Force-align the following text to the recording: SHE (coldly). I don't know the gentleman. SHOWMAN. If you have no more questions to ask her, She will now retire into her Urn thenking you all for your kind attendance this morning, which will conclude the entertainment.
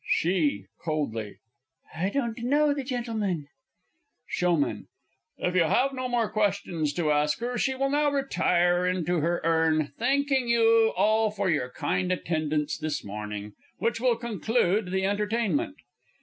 SHE 0.07 0.65
(coldly). 0.83 1.37
I 1.95 2.09
don't 2.09 2.39
know 2.39 2.73
the 2.73 2.83
gentleman. 2.83 3.45
SHOWMAN. 4.27 4.87
If 5.37 5.53
you 5.55 5.61
have 5.65 5.93
no 5.93 6.07
more 6.07 6.27
questions 6.27 6.91
to 6.93 7.11
ask 7.11 7.37
her, 7.39 7.55
She 7.59 7.75
will 7.75 7.91
now 7.91 8.09
retire 8.09 8.87
into 8.87 9.19
her 9.19 9.41
Urn 9.43 9.93
thenking 9.99 10.47
you 10.49 10.91
all 10.97 11.29
for 11.29 11.51
your 11.51 11.69
kind 11.69 12.11
attendance 12.11 12.79
this 12.79 13.03
morning, 13.03 13.53
which 13.77 14.01
will 14.01 14.15
conclude 14.15 14.89
the 14.89 15.05
entertainment. 15.05 15.77